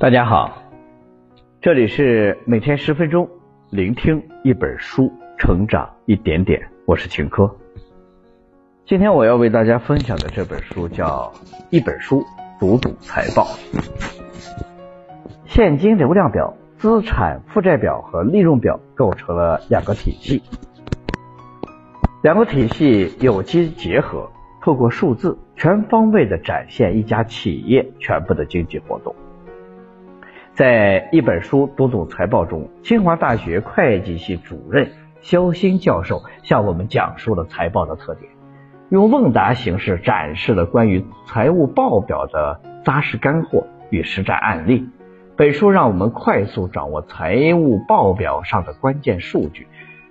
[0.00, 0.62] 大家好，
[1.60, 3.28] 这里是每天十分钟
[3.68, 6.70] 聆听一本书，成长一点点。
[6.86, 7.56] 我是秦科。
[8.84, 11.32] 今天我要为大家分享的这本书叫
[11.70, 12.22] 《一本书
[12.60, 13.42] 读懂财报》。
[15.46, 20.44] 现金流量表、资产负债表和利润表构成了两个体系，
[22.22, 24.30] 两个体系有机结合，
[24.62, 29.12] 透过数字全方位的展现一家企业全部的经济活动。
[30.58, 34.90] 在一本书读懂财报中，清华大学会计系主任
[35.20, 38.32] 肖鑫教授向我们讲述了财报的特点，
[38.88, 44.88] 用问答形式展示了关于财务报表的扎实干货与实战案例。
[45.36, 49.68] 本书让我们快速掌握财务报表上的关键数据，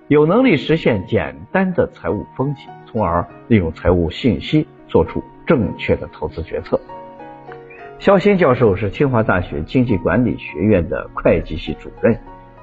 [0.08, 6.80] 有能力实现简单的财务分析，从而利用财务信息做出正确的投资决策。
[8.00, 12.20] 肖鑫教授是清华大学经济管理学院的会计系主任，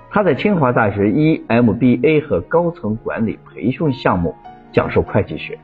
[0.08, 4.36] 他在清华大学 EMBA 和高层管理培训项目
[4.72, 5.58] 讲授会计学、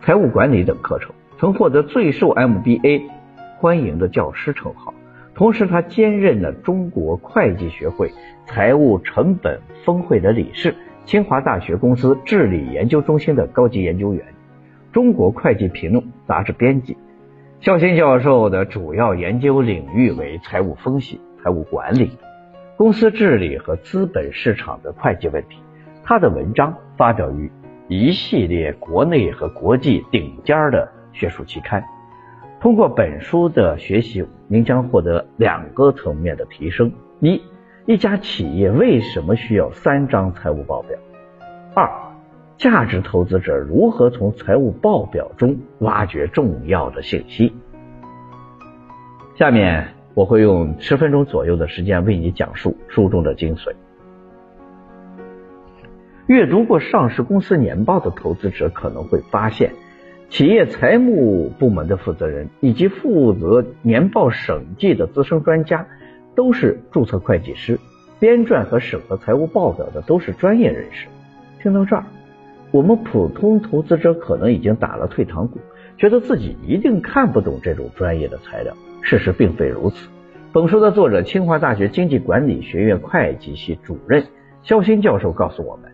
[0.00, 3.02] 财务管理等课程，曾获得最受 MBA
[3.58, 4.94] 欢迎的教师称号。
[5.34, 8.10] 同时，他兼任了中国会计学会
[8.46, 10.74] 财务成本峰会的理事，
[11.04, 14.24] 清华大学公司治理研究中心的高级研究员，
[14.92, 16.96] 中国会计评论杂志编辑。
[17.60, 22.10] 肖鑫教授的主要研究领域为财务分析、财务管理、
[22.78, 25.58] 公司治理和资本市场的会计问题。
[26.02, 27.52] 他的文章发表于
[27.86, 31.84] 一系列国内和国际顶尖的学术期刊。
[32.62, 37.42] 通过本书的学习，您将获得两个层面的提升：一，
[37.84, 40.96] 一家企业为什么需要三张财务报表；
[41.74, 42.09] 二。
[42.60, 47.54] 价值投资者如何从财务报表中挖掘重要的信息？
[49.34, 53.72] 下面我会用十分钟左右的时间为你讲述书中的精髓。
[56.26, 59.72] 阅读过上市公司年报的投资者可能会发现，
[60.28, 65.86] 企业财务部门的负责人以及负责年报审计的资深专家
[66.34, 67.80] 都是注册会计师，
[68.18, 71.08] 编撰和审核财务报表的都是专业人士。
[71.62, 72.04] 听到这儿。
[72.72, 75.58] 我们普通投资者可能已经打了退堂鼓，
[75.98, 78.72] 觉得自己一定看不懂这种专业的材料。
[79.00, 80.08] 事实并非如此。
[80.52, 84.24] 本书的作者，清华大学经济管理学院会计系主任
[84.62, 85.90] 肖鑫教授告诉我们，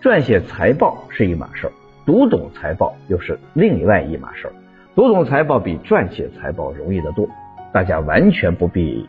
[0.00, 1.72] 撰写财报是一码事儿，
[2.06, 4.52] 读懂财报又是另外一码事儿。
[4.94, 7.28] 读懂财报比撰写财报容易得多，
[7.74, 9.06] 大家完全不必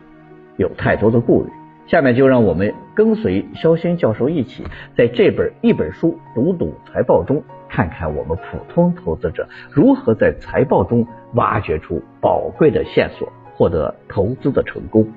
[0.57, 1.49] 有太多的顾虑。
[1.87, 4.65] 下面就让我们跟随肖鑫教授一起，
[4.97, 15.07] 在这本一本书读懂财报中，看看我们普通投资者如何在财报中挖掘出宝贵的线索，获得投资的成功。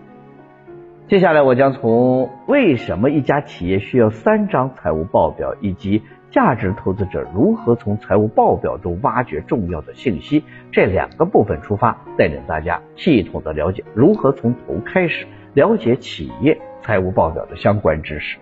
[1.09, 15.27] 接下来，我将从为什么一家企业需要三张财务报表，以及价值投资者如何从财务报表中挖掘重要的信息这两个部分出发，带领大家系统的了解如何从头开始。
[15.53, 18.39] 了解企业财务报表的相关知识。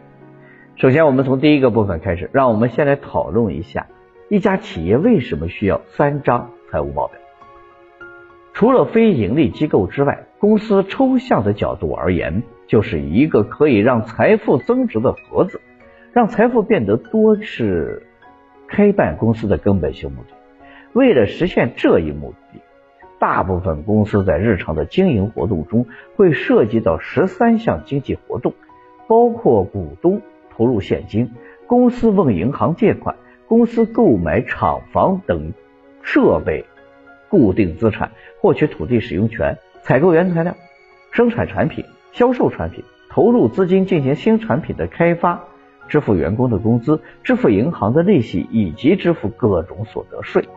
[0.77, 3.87] 首先，我们从第一个部分开始，让我们先来讨论一下
[4.29, 7.19] 一家企业为什么需要三张财务报表。
[8.53, 15.61] 除了非盈利机构之外，公司抽象的角度而言，就是一个可以让财富增值的盒子。
[16.13, 18.07] 让财富变得多是
[18.67, 20.35] 开办公司的根本性目的。
[20.93, 22.58] 为了实现这一目的。
[23.19, 25.87] 大部分公司在日常的经营活动中
[26.17, 28.55] 会涉及到十三项经济活动，
[29.06, 30.21] 包括股东
[30.51, 31.33] 投入现金、
[31.67, 35.53] 公司问银行借款、公司购买厂房等
[36.03, 36.65] 设备、
[37.28, 40.55] 固定资产、获取土地使用权、采购原材料、
[41.11, 45.45] 生产产品、销售产品、投入资金进行新产品的开发、
[45.89, 50.49] 支付员工的工资、支付银行的利息以及支付各种所得税。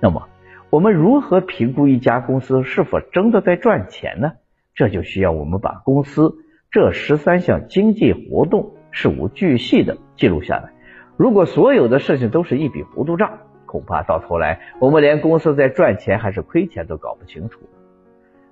[0.00, 0.28] 那么，
[0.70, 4.32] 我们如何评估一家公司是否真的在赚钱呢？
[4.74, 6.34] 这就需要我们把公司
[6.70, 10.72] 这十三项经济活动事无巨细的记录下来。
[11.16, 17.60] 如果所有的事情都是一笔糊涂账，恐怕到头来我们连公司在赚钱还是亏钱都搞不清楚。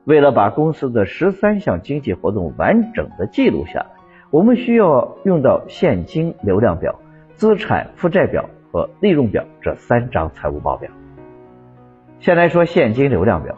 [0.05, 3.87] 为了把公司的十三项经济活动完整的记录下来，
[4.31, 6.99] 我们需要用到现金流量表、
[7.35, 10.91] 资产负债表和利润表这三张财务报表。
[12.19, 13.57] 先来说现金流量表，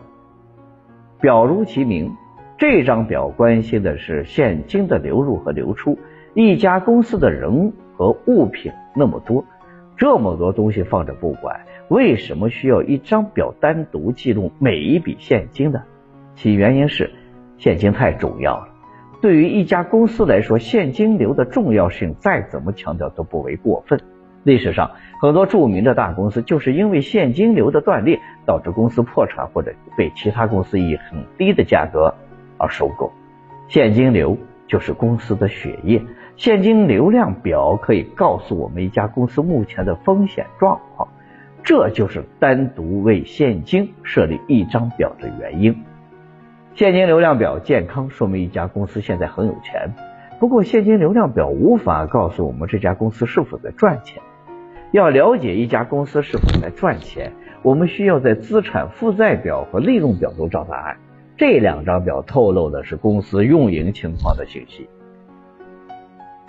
[1.21, 2.13] 表如其名，
[2.59, 5.99] 这张表关心的是现金的流入和流出。
[6.35, 9.45] 一家公司的人和物品那么多，
[9.97, 15.83] 这么多东西放着不管，为什么需要一张表单独记录每一笔现金呢？
[16.35, 17.11] 其原因是，
[17.57, 18.69] 现金太重要了。
[19.21, 23.99] 对于一家公司来说，现金流的重要性再怎么强调都不为过分。
[24.49, 32.15] 历史上很多著名的大公司就是因为现金流的断裂，导致公司破产或者被其他公司以很低的价格
[32.57, 33.13] 而收购。
[33.69, 36.03] 现金流就是公司的血液，
[36.37, 41.09] 现金流量表可以告诉我们一家公司目前的风险状况，
[41.63, 45.85] 这就是单独为现金设立一张表的原因。
[46.75, 49.93] 现金流量表健康，说明一家公司现在很有钱。
[50.41, 54.23] 不过，现金流量表无法告诉我们这家公司是否在赚钱。
[54.91, 57.33] 要了解一家公司是否在赚钱，
[57.63, 60.97] 我们需要在资产负债表和利润表中找答案。
[61.37, 64.89] 这两张表透露的是公司运营情况的信息。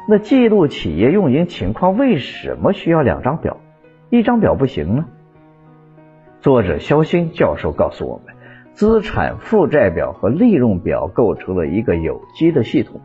[0.08, 3.58] 那记录企业运营情况为什么需要两张表？
[4.10, 5.06] 一张表不行呢？
[6.42, 8.34] 作者肖鑫教授告诉我们。
[8.72, 13.02] 资产负债表和利润表构成了一个有机的系统。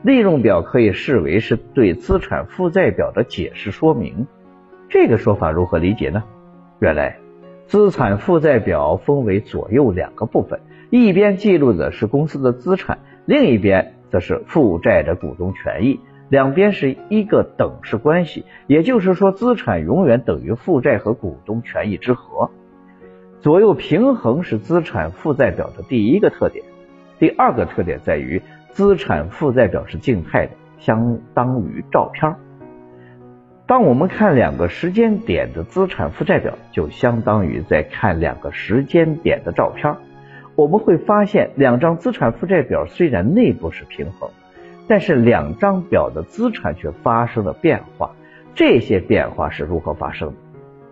[0.00, 4.26] 利润表可以视为是对资产负债表的解释说明。
[4.90, 6.24] 这个说法如何理解呢？
[6.80, 7.18] 原来，
[7.66, 16.00] 资产负债表分为左右两个部分，一边记录的是公司的资产，另一边则是负债的股东权益，
[16.30, 18.46] 两边是一个等式关系。
[18.66, 22.50] 也就是说，资产永远等于负债和股东权益之和。
[23.40, 26.64] 左右平衡是资产负债表的第一个特点，
[27.18, 32.34] 第二个特点在于资产负债表是静态的，相当于照片。
[33.68, 39.94] 当我们看两个时间点的资产负债表，就相当于在看两个时间点的照片。
[40.56, 44.30] 我们会发现，两张资产负债表虽然内部是平衡，
[44.86, 48.12] 但是两张表的资产却发生了变化。
[48.54, 50.34] 这些变化是如何发生的？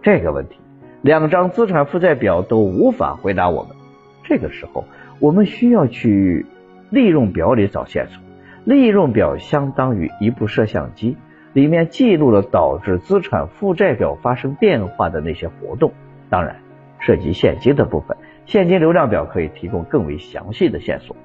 [0.02, 0.58] 这个问题。
[1.00, 3.74] 两张资产负债表都无法回答我们。
[4.22, 4.84] 这个时候，
[5.18, 6.44] 我们需要去
[6.90, 8.22] 利润表里找线索。
[8.64, 11.16] 利润表相当于一部摄像机，
[11.56, 15.90] 里面记录了导致资产负债表发生变化的那些活动。
[16.28, 16.56] 当然，
[16.98, 18.14] 涉及现金的部分，
[18.44, 21.16] 现金流量表可以提供更为详细的线索。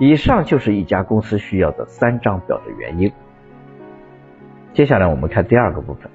[0.00, 3.12] 以上就是一家公司需要的三张表的原因。
[4.72, 6.10] 接下来我们看第二个部分。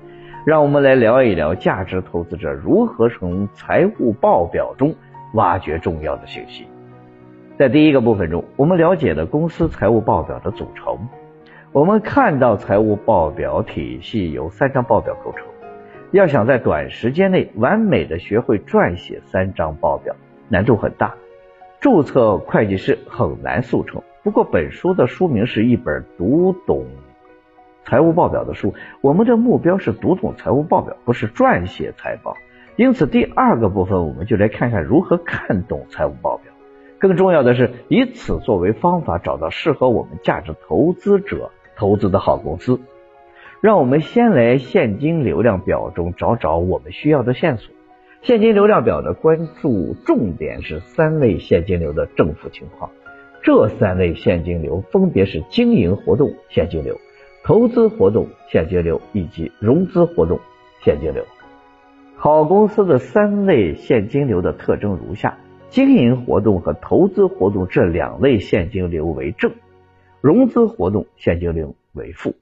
[0.47, 4.95] 让我们来聊一聊价值投资者如何从财务报表中
[5.35, 6.65] 挖掘重要的信息。
[7.59, 11.07] 在第一个部分中，我们了解了公司财务报表的组成。
[11.73, 15.47] 我们看到财务报表体系由三张报表构成。
[16.11, 20.15] 要想在短时间内完美的学会撰写三张报表，
[20.49, 21.15] 难度很大。
[21.79, 24.03] 注册会计师很难速成。
[24.21, 26.85] 不过，本书的书名是一本读懂。
[27.85, 32.37] 财务报表的书，我们的目标是读懂财务报表，不是撰写财报。
[32.75, 36.53] 因此，第二个部分我们就来看看如何看懂财务报表。
[36.99, 42.79] 更重要的是，以此作为方法，找到适合我们价值投资者投资的好公司。
[43.61, 47.73] 让我们先来现金流量表中找找我们需要的线索。
[48.21, 52.91] 现金流量表的关注重点是三类现金流的正负情况。
[53.41, 56.97] 这三类现金流分别是经营活动现金流。
[57.45, 60.39] 投资活动现金流以及融资活动
[60.81, 61.25] 现金流，
[62.15, 65.37] 好公司的三类现金流的特征如下：
[65.67, 69.51] 经营活动和投资活动这两类现金流为正，
[70.23, 72.33] 融资活动现金流为负。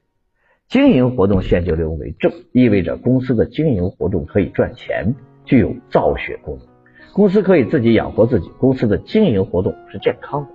[0.68, 6.68] 经营活动现金流为正，意味着公司的经营活动可以赚钱，具有造血功能，
[7.12, 10.50] 公司可以自己养活自己，公司的经营活动是健康的。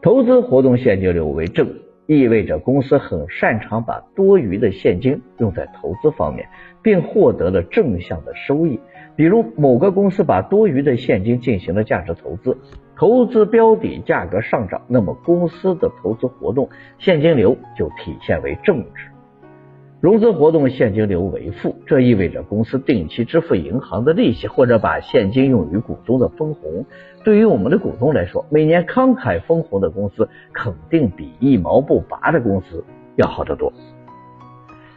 [0.00, 1.68] 投资活动现金流为正。
[2.06, 6.48] 意味着公司很擅长把多余的现金用在投资方面，
[6.82, 8.80] 并获得了正向的收益。
[9.14, 12.58] 比如，某个公司把多余的现金进行了价值投资，
[13.00, 19.10] 投资标的价格上涨，那么公司的投资活动现金流就体现为正值。
[20.02, 26.84] 融资活动现金流为负，这意味着公司定期支付银行的利息，或者把现金用于股东的分红。
[27.24, 32.84] 对于我们的股东来说，每年慷慨分红的公司肯定比一毛不拔的公司
[33.16, 33.72] 要好得多。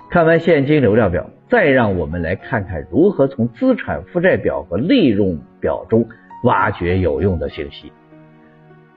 [0.10, 6.05] 看完现金流量表，再让我们来看看如何从资产负债表和利润表中
[6.44, 7.92] 挖掘有用的信息。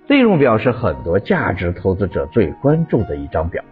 [0.06, 3.64] 利润表是很多价值投资者最关注的一张表。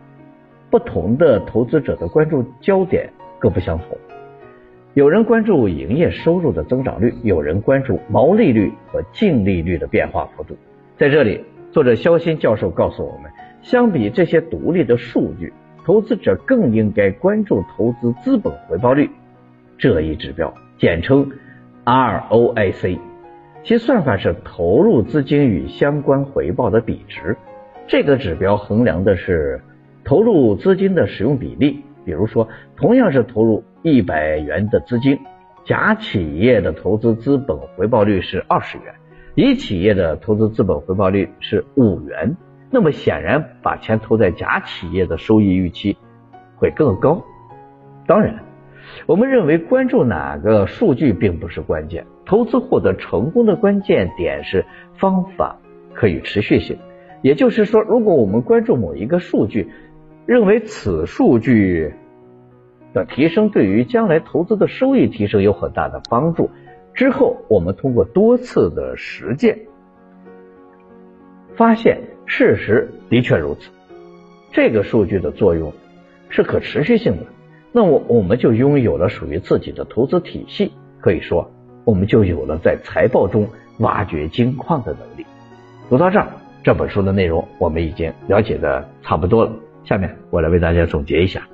[0.70, 3.96] 不同的投资者的关注焦点各不相同，
[4.94, 10.56] 有人关注营业收入的增长率，有人关注毛利率和净利率的变化幅度。
[10.96, 13.30] 在这里，作者肖鑫教授告诉我们，
[13.62, 15.52] 相比这些独立的数据，
[15.84, 19.08] 投资者更应该关注投资资本回报率
[19.78, 21.30] 这一指标，简称
[21.84, 22.98] ROIC。
[23.64, 27.34] 其算法是投入资金与相关回报的比值。
[27.86, 29.58] 这个指标衡量的是
[30.04, 31.82] 投入资金的使用比例。
[32.04, 35.18] 比如说，同样是投入一百元的资金，
[35.64, 38.94] 甲企业的投资资本回报率是二十元，
[39.34, 42.36] 乙企业的投资资本回报率是五元。
[42.70, 45.96] 那么显然，把钱投在甲企业的收益预期
[46.56, 47.24] 会更高。
[48.06, 48.44] 当然，
[49.06, 54.64] 我们认为关注哪个数据并不是关键，投资获得成功的关键点是
[54.98, 55.58] 方法
[55.92, 56.78] 可以持续性。
[57.22, 59.70] 也就是说，如果我们关注某一个数据，
[60.26, 61.94] 认为此数据
[62.92, 66.50] 的提升对于将来投资的收益提升有很大的帮助，
[66.92, 69.58] 之后我们通过多次的实践，
[71.56, 73.70] 发现事实的确如此，
[74.52, 75.72] 这个数据的作用
[76.28, 77.26] 是可持续性的。
[77.72, 81.50] 那我我们就拥有了属于自己的投资体系，可以说
[81.84, 83.48] 我们就有了在财报中
[83.78, 85.26] 挖掘金矿的能力。
[85.88, 86.28] 读到这儿，
[86.62, 89.52] 这本书的内容我们已经了解的差不多了。
[89.84, 91.46] 下面我来为大家总结一下，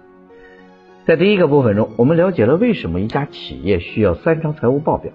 [1.05, 5.13] 在第一个部分中，我们了解了为什么一家企业需要三张财务报表。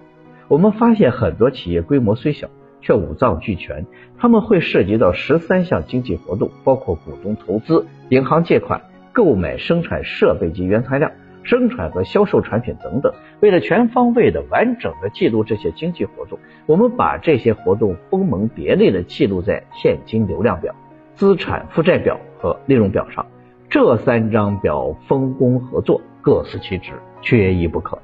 [0.48, 2.48] 我们发现很多企业规模虽小，
[2.80, 3.86] 却五脏俱全，
[4.18, 8.80] 他们会涉及到十三项经济活动，包括股东投资、银行借款。
[9.12, 11.10] 购买、生产设备及原材料，
[11.46, 13.12] 生产和销售产品等等。
[13.40, 20.74] 为了全方位的、完整的记录这些经济活动，我们把这些活动分门别类的记录在现金流量表、
[21.14, 23.24] 资产负债表和利润表上。
[23.68, 27.98] 这三张表分工合作，各司其职，缺一不可。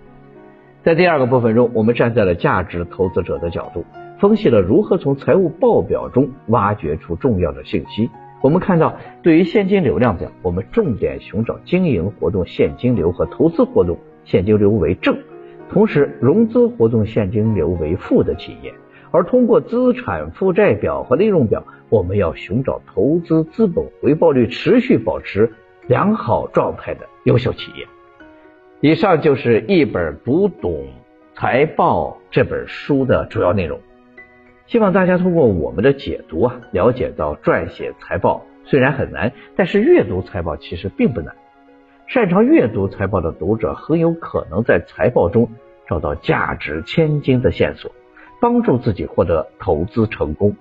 [0.82, 3.84] 在第二个部分中，我们站在了价值投资者的角度，
[4.18, 8.10] 分析了如何从财务报表中挖掘出重要的信息。
[8.42, 15.16] 我们看到，对于现金流量表，我们重点寻找经营活动现金流和投资活动现金流为正，
[15.70, 18.72] 同时融资活动现金流为负的企业；
[19.12, 25.52] 而通过资产负债表和利润表，我们要寻找投资资本回报率持续保持
[25.86, 27.86] 良好状态的优秀企业。
[28.80, 30.88] 以上就是一本读懂
[31.36, 33.78] 财报这本书的主要内容。
[34.72, 41.34] 希望大家通过我们的解读啊，了解到撰写财报虽然很难，但是阅读财报其实并不难。
[42.06, 45.50] 擅长阅读财报的读者很有可能在财报中
[45.86, 47.92] 找到价值千金的线索，
[48.40, 50.56] 帮助自己获得投资成功。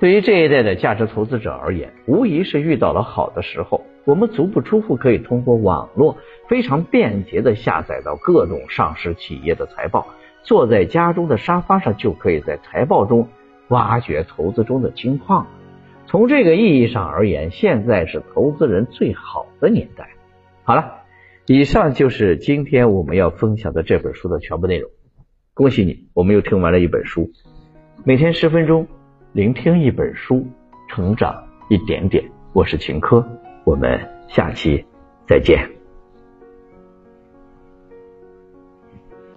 [0.00, 3.82] 对于这一代的价值投资者而言，无疑是遇到了好的时候。
[4.06, 6.16] 我们足不出户，可以通过网络
[6.48, 10.06] 非常便捷的下载到各种上市企业的财报。
[10.44, 13.28] 坐在家中的沙发上，就可以在财报中
[13.68, 15.46] 挖掘投资中的金矿。
[16.06, 20.10] 从这个意义上而言，现在是投资人最好的年代。
[20.62, 21.02] 好了，
[21.46, 24.90] 以上就是今天我们要分享的这本书的全部内容。
[25.54, 27.30] 恭喜你，我们又听完了一本书。
[28.04, 28.86] 每天十分钟，
[29.32, 30.46] 聆听一本书，
[30.90, 32.24] 成长一点点。
[32.52, 33.26] 我是秦科，
[33.64, 33.98] 我们
[34.28, 34.84] 下期
[35.26, 35.83] 再见。